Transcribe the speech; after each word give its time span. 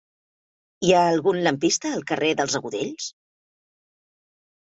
Hi 0.87 0.93
ha 0.93 1.01
algun 1.09 1.41
lampista 1.47 1.91
al 1.97 2.01
carrer 2.11 2.31
dels 2.39 2.57
Agudells? 2.61 3.09